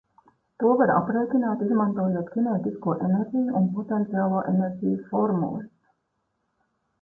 To 0.61 0.69
var 0.77 0.91
aprēķināt, 0.93 1.59
izmantojot 1.65 2.31
kinētisko 2.37 2.95
enerģiju 3.09 3.53
un 3.61 3.69
potenciālo 3.77 4.41
enerģiju 4.55 5.05
formulas: 5.13 5.69